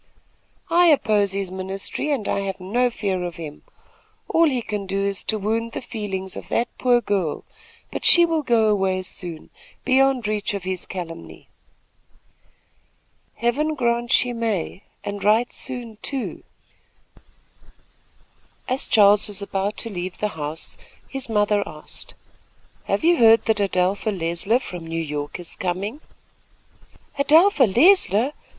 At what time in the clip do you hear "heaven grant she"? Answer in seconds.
13.35-14.33